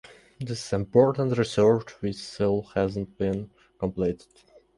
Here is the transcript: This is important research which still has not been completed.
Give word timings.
This 0.39 0.65
is 0.65 0.73
important 0.73 1.37
research 1.37 1.91
which 2.01 2.15
still 2.15 2.63
has 2.73 2.97
not 2.97 3.15
been 3.19 3.51
completed. 3.77 4.25